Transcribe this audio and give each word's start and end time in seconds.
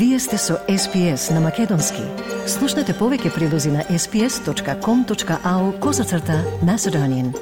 Вие 0.00 0.18
сте 0.18 0.38
со 0.38 0.54
SPS 0.68 1.34
на 1.34 1.40
Македонски. 1.44 2.00
Слушнете 2.48 2.94
повеќе 2.96 3.34
прилози 3.34 3.68
на 3.68 3.82
sps.com.au 3.84 5.64
козацрта 5.78 6.38
на 6.64 6.76
Седонин. 6.78 7.34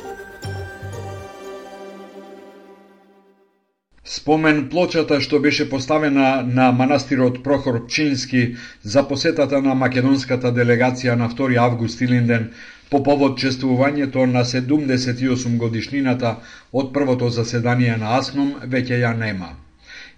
Спомен 4.05 4.65
плочата 4.73 5.21
што 5.21 5.39
беше 5.39 5.69
поставена 5.71 6.43
на 6.43 6.73
манастирот 6.73 7.39
Прохор 7.45 7.79
Пчински 7.87 8.57
за 8.83 9.07
посетата 9.07 9.63
на 9.63 9.79
македонската 9.79 10.51
делегација 10.51 11.15
на 11.15 11.31
2 11.31 11.61
август 11.63 12.03
Илинден 12.03 12.51
по 12.91 13.03
повод 13.03 13.39
чествувањето 13.39 14.27
на 14.27 14.43
78 14.43 15.57
годишнината 15.57 16.37
од 16.73 16.93
првото 16.93 17.31
заседание 17.31 17.97
на 17.97 18.19
АСНОМ 18.19 18.55
веќе 18.67 19.03
ја 19.07 19.15
нема. 19.15 19.55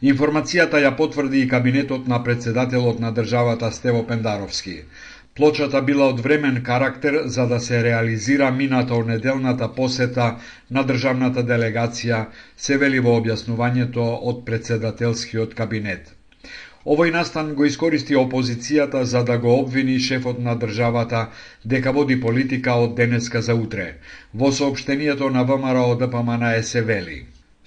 Информацијата 0.03 0.79
ја 0.81 0.91
потврди 0.97 1.41
и 1.45 1.49
кабинетот 1.49 2.07
на 2.09 2.19
председателот 2.25 3.01
на 3.01 3.11
државата 3.13 3.69
Стево 3.73 4.07
Пендаровски. 4.07 4.77
Плочата 5.37 5.83
била 5.83 6.07
од 6.09 6.21
времен 6.21 6.63
карактер 6.65 7.19
за 7.25 7.45
да 7.47 7.59
се 7.61 7.83
реализира 7.85 8.51
минато 8.51 9.03
неделната 9.05 9.69
посета 9.75 10.29
на 10.71 10.85
државната 10.89 11.45
делегација, 11.45 12.21
се 12.57 12.79
вели 12.79 13.01
во 13.01 13.19
објаснувањето 13.21 14.07
од 14.33 14.41
председателскиот 14.47 15.53
кабинет. 15.55 16.15
Овој 16.87 17.13
настан 17.13 17.53
го 17.55 17.69
искористи 17.69 18.17
опозицијата 18.17 19.03
за 19.03 19.23
да 19.23 19.37
го 19.39 19.59
обвини 19.59 19.99
шефот 19.99 20.41
на 20.41 20.55
државата 20.57 21.27
дека 21.65 21.93
води 21.93 22.21
политика 22.21 22.73
од 22.87 22.97
денеска 22.97 23.43
за 23.43 23.55
утре. 23.55 23.99
Во 24.35 24.53
сообштението 24.53 25.29
на 25.31 25.45
ВМРО 25.45 25.95
ДПМН 25.95 26.63
се 26.63 26.83
вели. 26.83 27.19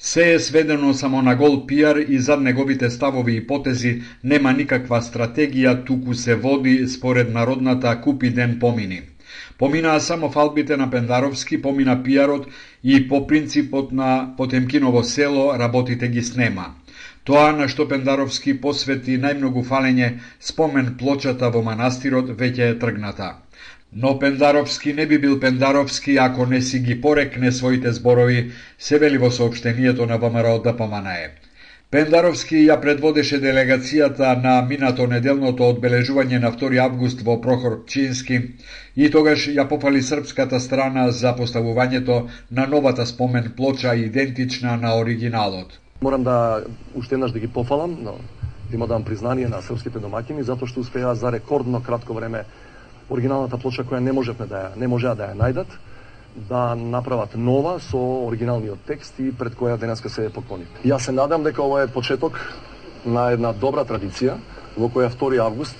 Се 0.05 0.33
е 0.33 0.39
сведено 0.39 0.93
само 0.93 1.21
на 1.21 1.35
гол 1.35 1.65
пиар 1.67 1.95
и 1.95 2.19
зад 2.19 2.41
неговите 2.41 2.89
ставови 2.89 3.35
и 3.35 3.47
потези 3.47 3.91
нема 4.23 4.51
никаква 4.51 4.99
стратегија, 4.99 5.85
туку 5.87 6.13
се 6.13 6.35
води 6.35 6.73
според 6.87 7.31
народната 7.33 7.93
купи 8.01 8.29
ден 8.29 8.57
помини. 8.59 9.01
Поминаа 9.57 9.99
само 9.99 10.29
фалбите 10.29 10.77
на 10.77 10.89
Пендаровски, 10.91 11.61
помина 11.61 12.03
пиарот 12.03 12.47
и 12.83 13.07
по 13.07 13.27
принципот 13.27 13.91
на 13.91 14.33
Потемкиново 14.37 15.03
село 15.03 15.53
работите 15.59 16.07
ги 16.07 16.23
снема. 16.23 16.65
Тоа 17.23 17.51
на 17.55 17.69
што 17.71 17.87
Пендаровски 17.87 18.59
посвети 18.59 19.15
најмногу 19.15 19.63
фалење 19.63 20.11
спомен 20.39 20.97
плочата 20.99 21.49
во 21.49 21.63
манастирот 21.63 22.35
веќе 22.43 22.73
е 22.73 22.79
тргната. 22.79 23.35
Но 23.95 24.19
Пендаровски 24.19 24.93
не 24.93 25.05
би 25.05 25.17
бил 25.17 25.39
Пендаровски 25.39 26.17
ако 26.17 26.45
не 26.45 26.61
си 26.61 26.79
ги 26.79 27.01
порекне 27.01 27.51
своите 27.51 27.91
зборови, 27.91 28.51
се 28.79 28.99
вели 28.99 29.17
во 29.17 29.31
сообштението 29.31 30.05
на 30.05 30.17
ВМРО 30.17 30.59
да 30.59 30.73
ДПМНЕ. 30.73 31.43
Пендаровски 31.93 32.57
ја 32.65 32.79
предводеше 32.81 33.37
делегацијата 33.37 34.31
на 34.43 34.53
минато 34.65 35.05
неделното 35.07 35.67
одбележување 35.69 36.39
на 36.41 36.49
2 36.51 36.79
август 36.81 37.21
во 37.21 37.35
Прохор 37.41 37.75
Пчински 37.83 38.39
и 38.95 39.09
тогаш 39.13 39.45
ја 39.53 39.67
попали 39.69 40.01
српската 40.01 40.59
страна 40.59 41.11
за 41.11 41.35
поставувањето 41.37 42.17
на 42.51 42.65
новата 42.65 43.05
спомен 43.05 43.51
плоча 43.57 43.93
идентична 43.93 44.77
на 44.77 44.95
оригиналот. 44.97 45.77
Морам 46.01 46.23
да 46.23 46.63
уште 46.95 47.15
еднаш 47.15 47.31
да 47.31 47.39
ги 47.39 47.47
пофалам, 47.47 47.97
но 48.01 48.17
има 48.73 48.87
да 48.87 48.93
дам 48.93 49.03
признание 49.03 49.47
на 49.47 49.61
српските 49.61 50.01
домаќини 50.01 50.41
затоа 50.41 50.67
што 50.67 50.81
успеа 50.81 51.13
за 51.13 51.31
рекордно 51.31 51.83
кратко 51.83 52.17
време 52.17 52.41
оригиналната 53.09 53.57
плоча 53.57 53.83
која 53.83 53.99
не 53.99 54.11
можевме 54.11 54.45
да 54.47 54.55
ја, 54.55 54.77
не 54.77 54.87
можеа 54.87 55.15
да 55.15 55.31
ја 55.31 55.39
најдат, 55.39 55.75
да 56.49 56.75
направат 56.75 57.35
нова 57.35 57.79
со 57.79 57.99
оригиналниот 58.27 58.85
текст 58.87 59.19
и 59.19 59.31
пред 59.31 59.55
која 59.55 59.77
денеска 59.77 60.09
се 60.09 60.29
поклонит. 60.29 60.69
Јас 60.85 61.09
се 61.09 61.11
надам 61.11 61.43
дека 61.43 61.61
ова 61.63 61.83
е 61.83 61.87
почеток 61.87 62.39
на 63.05 63.31
една 63.31 63.53
добра 63.53 63.85
традиција 63.85 64.37
во 64.77 64.89
која 64.89 65.11
2 65.11 65.41
август, 65.43 65.77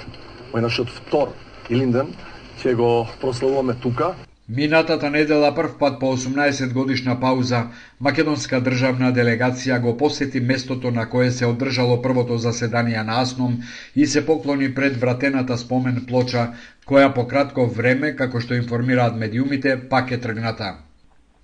во 0.53 0.61
нашиот 0.61 0.89
втор 0.89 1.33
Илинден, 1.69 2.13
ќе 2.61 2.75
го 2.75 3.07
прославуваме 3.21 3.73
тука 3.81 4.13
Минатата 4.49 5.09
недела 5.09 5.55
прв 5.55 5.77
пат 5.79 5.99
по 5.99 6.17
18 6.17 6.73
годишна 6.73 7.19
пауза, 7.19 7.59
македонска 7.99 8.57
државна 8.59 9.11
делегација 9.15 9.77
го 9.79 9.93
посети 9.97 10.39
местото 10.39 10.89
на 10.91 11.05
кое 11.09 11.29
се 11.31 11.45
одржало 11.45 12.01
првото 12.01 12.37
заседание 12.37 13.03
на 13.03 13.21
АСНОМ 13.21 13.53
и 13.95 14.05
се 14.05 14.25
поклони 14.25 14.73
пред 14.75 14.97
вратената 14.99 15.57
спомен 15.57 16.03
плоча, 16.07 16.43
која 16.85 17.13
по 17.13 17.23
кратко 17.27 17.65
време, 17.67 18.15
како 18.15 18.41
што 18.41 18.59
информираат 18.59 19.15
медиумите, 19.15 19.77
пак 19.89 20.11
е 20.11 20.17
тргната. 20.17 20.75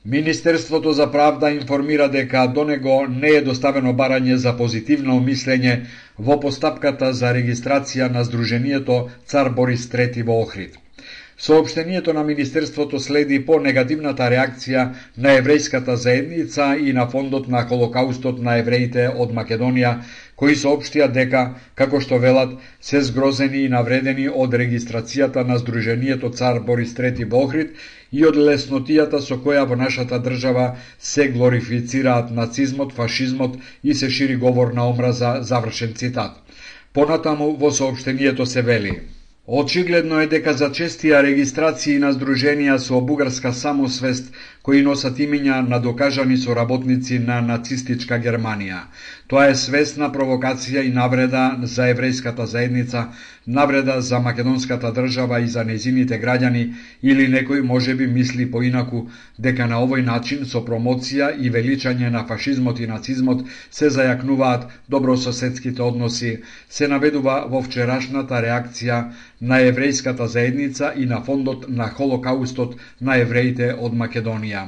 Министерството 0.06 0.92
за 0.92 1.12
правда 1.12 1.52
информира 1.52 2.10
дека 2.10 2.48
до 2.48 2.66
него 2.66 3.08
не 3.08 3.30
е 3.30 3.42
доставено 3.42 3.94
барање 3.94 4.36
за 4.36 4.58
позитивно 4.58 5.22
мислење 5.22 5.86
во 6.18 6.40
постапката 6.40 7.14
за 7.14 7.32
регистрација 7.32 8.12
на 8.12 8.28
Сдруженијето 8.28 9.02
Цар 9.26 9.50
Борис 9.50 9.88
III 9.88 10.24
во 10.24 10.42
Охрид. 10.42 10.76
Сообштението 11.42 12.14
на 12.14 12.24
Министерството 12.24 13.00
следи 13.00 13.38
по 13.48 13.60
негативната 13.64 14.26
реакција 14.32 14.82
на 15.26 15.36
еврејската 15.40 15.94
заедница 15.96 16.66
и 16.76 16.92
на 16.94 17.06
фондот 17.14 17.46
на 17.48 17.62
Холокаустот 17.70 18.42
на 18.48 18.58
евреите 18.60 19.06
од 19.08 19.32
Македонија, 19.38 19.94
кои 20.36 20.58
соопштија 20.60 21.06
дека, 21.18 21.44
како 21.80 22.02
што 22.04 22.18
велат, 22.20 22.58
се 22.82 23.00
згрозени 23.10 23.62
и 23.64 23.70
навредени 23.72 24.26
од 24.28 24.58
регистрацијата 24.62 25.46
на 25.48 25.56
Сдруженијето 25.62 26.34
Цар 26.36 26.60
Борис 26.72 26.92
III 26.98 27.28
во 27.32 27.46
Охрид 27.48 27.72
и 28.12 28.26
од 28.32 28.36
леснотијата 28.50 29.22
со 29.28 29.38
која 29.46 29.64
во 29.70 29.78
нашата 29.80 30.20
држава 30.20 30.66
се 31.12 31.30
глорифицираат 31.38 32.36
нацизмот, 32.42 32.92
фашизмот 32.92 33.56
и 33.84 33.94
се 33.94 34.10
шири 34.10 34.36
говор 34.36 34.76
на 34.76 34.90
омраза, 34.90 35.38
завршен 35.42 35.96
цитат. 35.96 36.36
Понатаму 36.94 37.54
во 37.56 37.72
сообштението 37.72 38.46
се 38.46 38.62
вели– 38.62 38.98
Очигледно 39.52 40.20
е 40.22 40.28
дека 40.30 40.52
за 40.54 40.68
честија 40.70 41.24
регистрација 41.26 41.98
на 42.04 42.12
здруженија 42.14 42.76
со 42.78 43.00
бугарска 43.02 43.50
самосвест 43.60 44.28
кои 44.70 44.84
носат 44.86 45.18
имиња 45.26 45.56
на 45.68 45.78
докажани 45.82 46.36
соработници 46.38 47.18
на 47.20 47.40
нацистичка 47.42 48.20
Германија. 48.26 48.82
Тоа 49.32 49.48
е 49.50 49.56
свесна 49.62 50.10
провокација 50.14 50.84
и 50.86 50.92
навреда 50.94 51.46
за 51.64 51.88
еврејската 51.94 52.46
заедница, 52.52 53.08
навреда 53.48 53.96
за 54.02 54.20
македонската 54.20 54.92
држава 54.94 55.40
и 55.42 55.48
за 55.48 55.64
незините 55.64 56.20
граѓани 56.22 56.62
или 57.02 57.26
некој 57.34 57.64
може 57.72 57.96
би 57.96 58.08
мисли 58.08 58.46
поинаку 58.52 59.08
дека 59.40 59.66
на 59.72 59.82
овој 59.86 60.06
начин 60.06 60.46
со 60.46 60.62
промоција 60.68 61.32
и 61.38 61.50
величање 61.50 62.14
на 62.18 62.24
фашизмот 62.30 62.80
и 62.80 62.90
нацизмот 62.94 63.42
се 63.72 63.90
зајакнуваат 63.90 64.68
добрососедските 64.90 65.82
односи, 65.82 66.36
се 66.70 66.88
наведува 66.88 67.40
во 67.50 67.64
вчерашната 67.66 68.44
реакција 68.46 69.02
на 69.42 69.64
еврејската 69.72 70.26
заедница 70.26 70.94
и 70.96 71.06
на 71.06 71.22
фондот 71.22 71.70
на 71.70 71.90
Холокаустот 71.90 72.78
на 73.02 73.18
евреите 73.18 73.74
од 73.74 73.98
Македонија. 74.04 74.59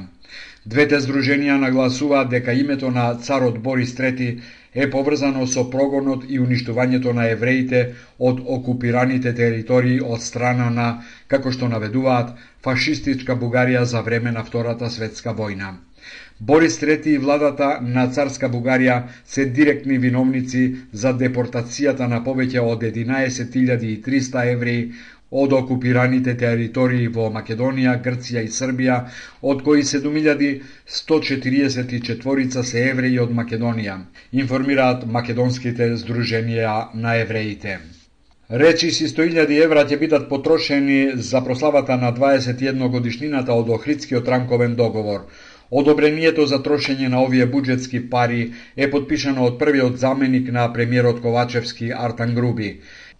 Двете 0.64 0.98
здруженија 1.04 1.58
нагласуваат 1.60 2.28
дека 2.30 2.52
името 2.58 2.90
на 2.96 3.06
царот 3.28 3.58
Борис 3.62 3.94
III 4.00 4.28
е 4.74 4.90
поврзано 4.90 5.46
со 5.46 5.64
прогонот 5.70 6.22
и 6.28 6.38
уништувањето 6.40 7.12
на 7.18 7.24
евреите 7.30 7.80
од 8.18 8.40
окупираните 8.56 9.32
територии 9.40 10.00
од 10.00 10.22
страна 10.22 10.68
на, 10.76 10.86
како 11.28 11.52
што 11.52 11.68
наведуваат, 11.68 12.30
фашистичка 12.68 13.36
Бугарија 13.42 13.82
за 13.94 14.00
време 14.10 14.32
на 14.32 14.44
Втората 14.44 14.90
светска 14.90 15.34
војна. 15.40 15.72
Борис 16.40 16.78
III 16.82 17.06
и 17.14 17.18
владата 17.18 17.66
на 17.96 18.06
царска 18.14 18.48
Бугарија 18.54 18.96
се 19.34 19.44
директни 19.58 19.98
виновници 19.98 20.62
за 20.92 21.12
депортацијата 21.14 22.08
на 22.14 22.22
повеќе 22.24 22.64
од 22.72 22.82
11.300 22.88 24.46
евреи 24.54 24.92
од 25.32 25.52
окупираните 25.56 26.36
територии 26.36 27.08
во 27.08 27.32
Македонија, 27.36 28.02
Грција 28.04 28.40
и 28.44 28.52
Србија, 28.58 28.96
од 29.52 29.58
кои 29.68 29.80
7144 29.88 32.62
се 32.72 32.78
евреи 32.90 33.16
од 33.24 33.32
Македонија, 33.40 33.96
информираат 34.44 35.00
македонските 35.16 35.84
здруженија 36.04 36.76
на 36.94 37.10
евреите. 37.24 37.74
Речи 38.52 38.90
си 38.92 39.06
100.000 39.08 39.64
евра 39.64 39.82
ќе 39.88 39.96
бидат 39.98 40.28
потрошени 40.28 41.16
за 41.16 41.40
прославата 41.44 41.96
на 41.96 42.12
21 42.12 42.88
годишнината 42.92 43.54
од 43.54 43.70
Охридскиот 43.78 44.28
рамковен 44.28 44.74
договор. 44.76 45.20
Одобрението 45.70 46.44
за 46.46 46.58
трошење 46.66 47.08
на 47.08 47.22
овие 47.24 47.46
буџетски 47.52 48.00
пари 48.10 48.42
е 48.76 48.90
подпишано 48.94 49.46
од 49.48 49.56
првиот 49.62 49.96
заменик 50.02 50.52
на 50.52 50.66
премиерот 50.72 51.22
Ковачевски 51.24 51.88
Артан 52.08 52.34
Груби. 52.34 52.70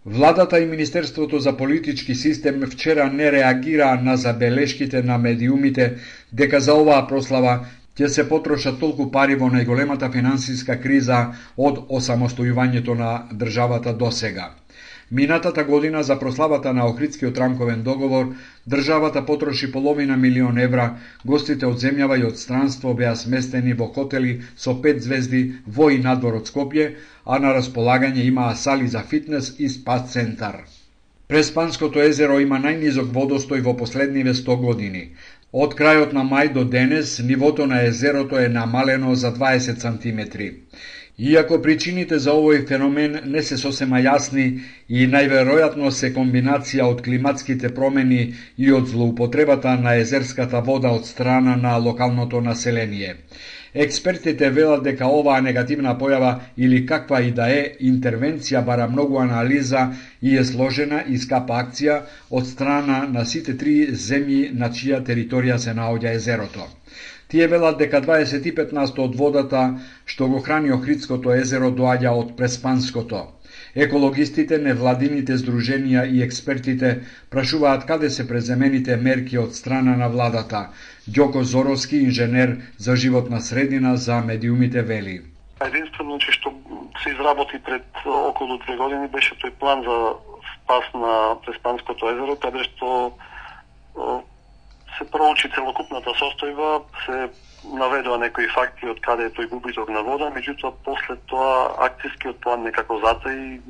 Владата 0.06 0.60
и 0.60 0.66
Министерството 0.66 1.38
за 1.38 1.56
политички 1.56 2.14
систем 2.14 2.62
вчера 2.62 3.10
не 3.10 3.32
реагираа 3.32 3.96
на 4.02 4.16
забелешките 4.16 5.02
на 5.02 5.18
медиумите 5.18 5.94
дека 6.32 6.60
за 6.60 6.74
оваа 6.74 7.06
прослава 7.06 7.60
ќе 7.94 8.06
се 8.08 8.24
потрошат 8.28 8.80
толку 8.80 9.06
пари 9.14 9.36
во 9.38 9.46
најголемата 9.52 10.08
финансиска 10.12 10.74
криза 10.80 11.18
од 11.56 11.78
осамостојувањето 11.86 12.96
на 12.98 13.10
државата 13.30 13.92
до 13.94 14.10
сега. 14.10 14.50
Минатата 15.12 15.64
година 15.64 16.02
за 16.02 16.18
прославата 16.18 16.72
на 16.72 16.86
Охридскиот 16.86 17.38
рамковен 17.38 17.82
договор, 17.82 18.34
државата 18.68 19.26
потроши 19.26 19.72
половина 19.72 20.16
милион 20.16 20.58
евра, 20.58 20.86
гостите 21.24 21.66
од 21.68 21.82
земјава 21.82 22.16
и 22.20 22.24
од 22.24 22.38
странство 22.40 22.94
беа 23.00 23.12
сместени 23.22 23.74
во 23.80 23.90
хотели 23.92 24.30
со 24.56 24.72
пет 24.86 25.02
звезди 25.04 25.42
во 25.66 25.90
и 25.92 25.98
надвор 26.06 26.38
од 26.40 26.48
Скопје, 26.48 26.86
а 27.26 27.38
на 27.44 27.52
располагање 27.58 28.24
имаа 28.30 28.54
сали 28.56 28.88
за 28.88 29.04
фитнес 29.10 29.52
и 29.58 29.68
спа 29.68 29.98
центар. 30.14 30.64
Преспанското 31.28 32.00
езеро 32.00 32.40
има 32.40 32.62
најнизок 32.64 33.12
водостој 33.12 33.60
во 33.68 33.76
последниве 33.76 34.32
100 34.40 34.56
години. 34.64 35.04
Од 35.52 35.76
крајот 35.76 36.16
на 36.16 36.24
мај 36.24 36.54
до 36.56 36.64
денес, 36.64 37.18
нивото 37.20 37.66
на 37.66 37.84
езерото 37.84 38.40
е 38.40 38.48
намалено 38.48 39.14
за 39.14 39.34
20 39.36 39.76
сантиметри. 39.76 40.50
Иако 41.20 41.58
причините 41.60 42.16
за 42.18 42.32
овој 42.32 42.62
феномен 42.68 43.18
не 43.32 43.42
се 43.44 43.56
сосема 43.60 43.98
јасни 44.00 44.44
и 44.88 45.02
најверојатно 45.14 45.90
се 45.92 46.08
комбинација 46.14 46.86
од 46.88 47.02
климатските 47.04 47.68
промени 47.78 48.20
и 48.56 48.70
од 48.72 48.88
злоупотребата 48.88 49.74
на 49.76 49.92
езерската 50.00 50.62
вода 50.70 50.88
од 50.90 51.04
страна 51.06 51.56
на 51.56 51.76
локалното 51.76 52.40
население. 52.40 53.16
Експертите 53.74 54.50
велат 54.50 54.82
дека 54.88 55.06
оваа 55.20 55.40
негативна 55.42 55.92
појава 56.00 56.32
или 56.56 56.86
каква 56.86 57.20
и 57.20 57.30
да 57.30 57.50
е 57.52 57.62
интервенција 57.92 58.64
бара 58.64 58.88
многу 58.88 59.18
анализа 59.20 59.86
и 60.22 60.36
е 60.36 60.44
сложена 60.44 61.04
и 61.08 61.18
скапа 61.18 61.60
акција 61.60 62.02
од 62.30 62.46
страна 62.46 63.02
на 63.06 63.24
сите 63.26 63.56
три 63.56 63.76
земји 64.08 64.52
на 64.52 64.72
чија 64.72 65.04
територија 65.04 65.58
се 65.58 65.76
наоѓа 65.76 66.16
езерото. 66.16 66.72
Тие 67.32 67.46
велат 67.48 67.78
дека 67.80 68.02
25% 68.04 68.98
од 69.00 69.14
водата 69.16 69.60
што 70.04 70.26
го 70.28 70.40
храни 70.44 70.72
Охридското 70.74 71.30
езеро 71.32 71.70
доаѓа 71.78 72.10
од 72.22 72.32
Преспанското. 72.36 73.20
Екологистите, 73.84 74.58
невладините 74.60 75.38
здруженија 75.40 76.02
и 76.12 76.20
експертите 76.26 76.90
прашуваат 77.32 77.86
каде 77.88 78.10
се 78.10 78.26
преземените 78.28 78.98
мерки 79.06 79.38
од 79.40 79.56
страна 79.56 79.94
на 79.96 80.10
владата. 80.12 80.60
Ѓоко 81.08 81.40
Зоровски, 81.52 82.02
инженер 82.08 82.52
за 82.76 82.96
животна 82.96 83.40
средина 83.40 83.96
за 83.96 84.20
медиумите 84.20 84.82
вели. 84.82 85.22
Единствено 85.64 86.18
че 86.18 86.36
што 86.36 86.52
се 87.00 87.14
изработи 87.14 87.62
пред 87.64 88.04
околу 88.04 88.58
две 88.66 88.76
години 88.76 89.08
беше 89.08 89.40
тој 89.40 89.56
план 89.56 89.80
за 89.88 89.96
спас 90.52 90.84
на 90.92 91.16
Преспанското 91.46 92.12
езеро, 92.12 92.36
каде 92.36 92.68
што 92.68 92.92
се 94.98 95.08
проучи 95.10 95.50
целокупната 95.54 96.10
состојба, 96.20 96.82
се 97.06 97.30
наведува 97.64 98.18
некои 98.18 98.48
факти 98.54 98.88
од 98.90 99.00
каде 99.00 99.28
е 99.28 99.34
тој 99.36 99.48
губиток 99.50 99.88
на 99.88 100.02
вода, 100.02 100.30
меѓутоа 100.34 100.74
после 100.84 101.16
тоа 101.30 101.74
акцискиот 101.88 102.40
план 102.40 102.62
некако 102.62 103.00
и 103.26 103.60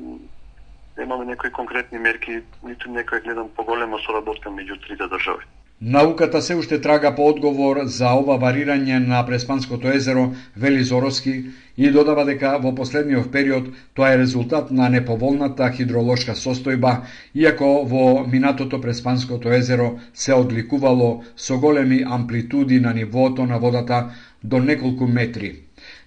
немаме 0.97 1.25
некои 1.25 1.51
конкретни 1.51 1.99
мерки, 1.99 2.43
ниту 2.63 2.89
некој 2.89 3.23
гледам 3.23 3.49
поголема 3.49 3.99
соработка 4.05 4.49
меѓу 4.49 4.79
трите 4.85 5.07
држави. 5.07 5.45
Науката 5.85 6.41
се 6.41 6.55
уште 6.55 6.81
трага 6.81 7.15
по 7.15 7.25
одговор 7.27 7.77
за 7.85 8.13
ова 8.15 8.37
варирање 8.39 8.99
на 9.03 9.17
Преспанското 9.27 9.89
езеро, 9.91 10.29
вели 10.55 10.83
Зороски, 10.83 11.33
и 11.77 11.89
додава 11.91 12.23
дека 12.25 12.51
во 12.63 12.71
последниот 12.75 13.27
период 13.33 13.67
тоа 13.93 14.13
е 14.13 14.21
резултат 14.21 14.71
на 14.71 14.87
неповолната 14.93 15.67
хидролошка 15.75 16.37
состојба, 16.39 16.93
иако 17.35 17.73
во 17.83 18.23
минатото 18.23 18.79
Преспанското 18.79 19.51
езеро 19.51 19.89
се 20.13 20.33
одликувало 20.33 21.23
со 21.35 21.59
големи 21.59 21.99
амплитуди 22.07 22.79
на 22.79 22.93
нивото 22.93 23.45
на 23.45 23.59
водата 23.59 24.05
до 24.43 24.63
неколку 24.63 25.07
метри. 25.07 25.51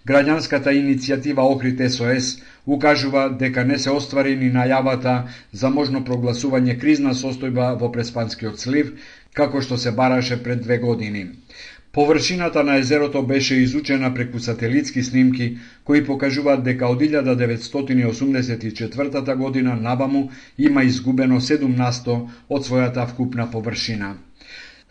Граѓанската 0.08 0.72
иницијатива 0.72 1.44
Охрид 1.52 1.84
СОС 1.90 2.38
укажува 2.66 3.28
дека 3.28 3.64
не 3.64 3.78
се 3.78 3.90
оствари 3.90 4.36
ни 4.36 4.50
најавата 4.52 5.16
за 5.52 5.70
можно 5.70 6.04
прогласување 6.04 6.78
кризна 6.80 7.14
состојба 7.14 7.78
во 7.80 7.92
Преспанскиот 7.92 8.60
слив, 8.60 8.92
како 9.34 9.62
што 9.62 9.78
се 9.78 9.92
бараше 9.92 10.42
пред 10.42 10.62
две 10.66 10.78
години. 10.78 11.26
Површината 11.96 12.64
на 12.64 12.76
езерото 12.76 13.22
беше 13.22 13.54
изучена 13.54 14.14
преку 14.14 14.38
сателитски 14.38 15.02
снимки 15.02 15.56
кои 15.84 16.04
покажуваат 16.04 16.64
дека 16.64 16.86
од 16.86 17.00
1984 17.00 19.36
година 19.36 19.76
набаму 19.76 20.30
има 20.58 20.84
изгубено 20.84 21.40
7 21.40 21.76
насто 21.76 22.28
од 22.48 22.68
својата 22.68 23.06
вкупна 23.08 23.50
површина. 23.50 24.14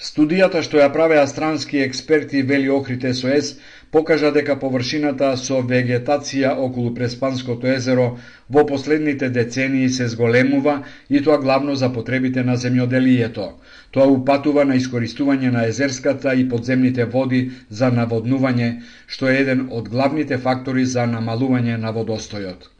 Студијата 0.04 0.62
што 0.66 0.80
ја 0.80 0.88
правеа 0.96 1.28
странски 1.32 1.78
експерти 1.84 2.42
Вели 2.48 2.72
Охрид 2.78 3.06
СОС 3.20 3.52
покажа 3.96 4.32
дека 4.38 4.56
површината 4.64 5.30
со 5.44 5.60
вегетација 5.70 6.52
околу 6.66 6.92
Преспанското 6.98 7.70
езеро 7.76 8.10
во 8.58 8.66
последните 8.74 9.30
децении 9.40 9.88
се 10.00 10.10
зголемува 10.16 10.76
и 11.10 11.24
тоа 11.30 11.40
главно 11.46 11.78
за 11.84 11.92
потребите 11.94 12.44
на 12.44 12.58
земјоделието. 12.66 13.48
Тоа 13.92 14.12
упатува 14.18 14.66
на 14.66 14.76
искористување 14.84 15.56
на 15.58 15.66
езерската 15.72 16.36
и 16.36 16.48
подземните 16.50 17.06
води 17.18 17.44
за 17.70 17.92
наводнување, 18.02 18.72
што 19.08 19.32
е 19.32 19.42
еден 19.48 19.68
од 19.72 19.90
главните 19.98 20.44
фактори 20.48 20.86
за 20.86 21.08
намалување 21.18 21.78
на 21.88 21.96
водостојот. 21.96 22.72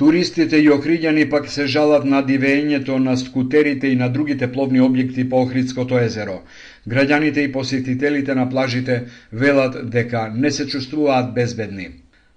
Туристите 0.00 0.58
и 0.58 0.70
охриѓани 0.74 1.24
пак 1.32 1.44
се 1.54 1.64
жалат 1.72 2.06
на 2.12 2.20
дивењето 2.28 2.96
на 3.02 3.12
скутерите 3.16 3.92
и 3.92 3.98
на 4.00 4.08
другите 4.14 4.48
пловни 4.54 4.80
објекти 4.86 5.24
по 5.30 5.42
Охридското 5.46 6.00
езеро. 6.06 6.40
Граѓаните 6.88 7.44
и 7.44 7.52
посетителите 7.52 8.34
на 8.34 8.48
плажите 8.48 9.04
велат 9.32 9.90
дека 9.90 10.30
не 10.34 10.50
се 10.50 10.66
чувствуваат 10.66 11.34
безбедни. 11.34 11.88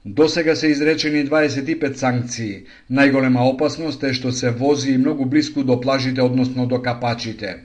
До 0.05 0.29
сега 0.29 0.55
се 0.55 0.67
изречени 0.67 1.25
25 1.27 1.95
санкции. 1.95 2.63
Најголема 2.91 3.43
опасност 3.43 4.03
е 4.03 4.13
што 4.13 4.31
се 4.31 4.51
вози 4.51 4.97
многу 4.97 5.25
близко 5.25 5.63
до 5.63 5.81
плажите, 5.81 6.21
односно 6.21 6.67
до 6.67 6.79
капачите. 6.81 7.57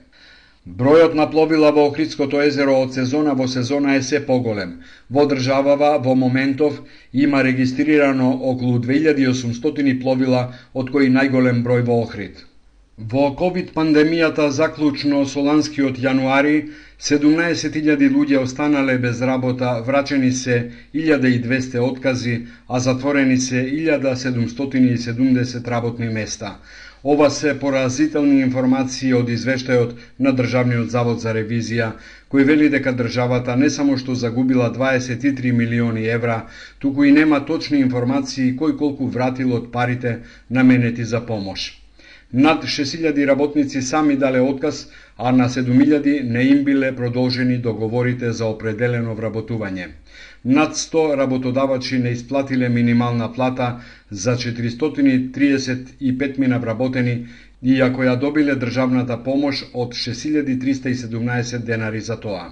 Бројот 0.67 1.15
на 1.15 1.31
пловила 1.31 1.71
во 1.77 1.87
Охридското 1.91 2.43
езеро 2.43 2.75
од 2.83 2.99
сезона 2.99 3.39
во 3.39 3.47
сезона 3.55 3.95
е 3.95 4.03
се 4.03 4.21
поголем. 4.27 4.77
Во 5.11 5.27
државава 5.31 5.97
во 6.05 6.15
моментов 6.15 6.83
има 7.13 7.45
регистрирано 7.47 8.33
околу 8.51 8.79
2800 8.79 10.01
пловила, 10.03 10.47
од 10.75 10.91
кои 10.91 11.11
најголем 11.11 11.63
број 11.67 11.87
во 11.87 12.03
Охрид. 12.03 12.47
Во 12.99 13.31
COVID 13.41 13.73
пандемијата 13.73 14.51
заклучно 14.53 15.25
со 15.25 15.41
ланскиот 15.45 15.97
јануари 15.97 16.73
17.000 17.01 18.11
луѓе 18.17 18.39
останале 18.39 18.99
без 18.99 19.23
работа, 19.23 19.83
врачени 19.87 20.33
се 20.33 20.71
1200 20.95 21.81
откази, 21.81 22.47
а 22.69 22.81
затворени 22.81 23.39
се 23.39 23.65
1770 23.65 25.69
работни 25.69 26.09
места. 26.09 26.59
Ова 27.03 27.31
се 27.31 27.59
поразителни 27.59 28.43
информации 28.43 29.15
од 29.15 29.29
извештајот 29.29 29.97
на 30.19 30.37
Државниот 30.37 30.91
завод 30.91 31.21
за 31.21 31.33
ревизија, 31.33 31.93
кој 32.29 32.45
вели 32.45 32.69
дека 32.69 32.93
државата 32.93 33.57
не 33.57 33.71
само 33.71 33.97
што 33.97 34.15
загубила 34.15 34.71
23 34.71 35.53
милиони 35.53 36.05
евра, 36.05 36.47
туку 36.79 37.05
и 37.05 37.13
нема 37.13 37.41
точни 37.41 37.81
информации 37.81 38.53
кој 38.53 38.77
колку 38.77 39.09
вратил 39.09 39.55
од 39.55 39.73
парите 39.73 40.19
наменети 40.51 41.05
за 41.05 41.21
помош. 41.21 41.82
Над 42.33 42.65
6000 42.65 43.27
работници 43.27 43.83
сами 43.83 44.17
дале 44.17 44.41
отказ, 44.41 44.89
а 45.17 45.33
на 45.33 45.49
7000 45.49 46.23
не 46.23 46.43
им 46.43 46.65
биле 46.65 46.97
продолжени 46.97 47.59
договорите 47.59 48.33
за 48.33 48.47
определено 48.47 49.15
вработување. 49.15 49.87
Над 50.45 50.77
100 50.77 51.17
работодавачи 51.17 51.99
не 51.99 52.11
исплатиле 52.11 52.69
минимална 52.69 53.33
плата 53.33 53.81
за 54.11 54.37
435 54.37 56.39
мина 56.39 56.59
вработени, 56.59 57.27
иако 57.63 58.03
ја 58.03 58.19
добиле 58.19 58.57
државната 58.57 59.25
помош 59.25 59.65
од 59.75 59.93
6317 59.93 61.59
денари 61.59 62.01
за 62.01 62.17
тоа. 62.17 62.51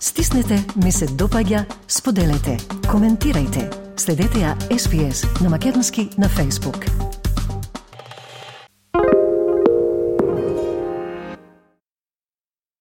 Стиснете, 0.00 0.64
ми 0.84 0.92
се 0.92 1.06
допаѓа, 1.06 1.64
споделете, 1.88 2.56
коментирајте. 2.86 3.74
Следете 3.96 4.38
ја 4.46 4.56
SPS 4.70 5.42
на 5.42 5.50
Македонски 5.50 6.08
на 6.18 6.28
Facebook. 6.28 7.07